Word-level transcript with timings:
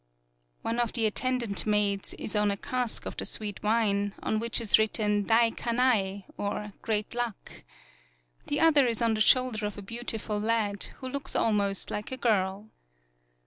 One 0.63 0.79
of 0.79 0.93
the 0.93 1.05
attendant 1.05 1.67
maids 1.67 2.15
is 2.15 2.35
on 2.35 2.49
a 2.49 2.57
cask 2.57 3.05
of 3.05 3.17
the 3.17 3.23
sweet 3.23 3.61
wine, 3.61 4.15
on 4.23 4.39
which 4.39 4.59
is 4.59 4.79
written 4.79 5.25
Dai 5.25 5.51
kanai, 5.51 6.23
or 6.37 6.73
Great 6.81 7.13
Luck. 7.13 7.63
The 8.47 8.61
other 8.61 8.87
is 8.87 8.99
on 8.99 9.13
the 9.13 9.21
shoulder 9.21 9.63
of 9.67 9.77
a 9.77 9.83
beautiful 9.83 10.39
lad, 10.39 10.85
who 10.95 11.07
looks 11.07 11.35
almost 11.35 11.91
like 11.91 12.11
a 12.11 12.17
girl. 12.17 12.69